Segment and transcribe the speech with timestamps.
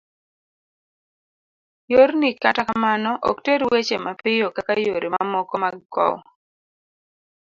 [1.91, 6.17] yorni kata kamano, ok ter weche mapiyo kaka yore mamoko mag kowo